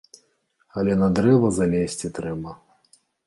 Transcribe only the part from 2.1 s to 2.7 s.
трэба.